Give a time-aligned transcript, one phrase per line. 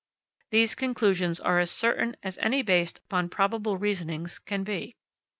[0.49, 4.95] These conclusions are as certain as any based upon probable reasonings can be.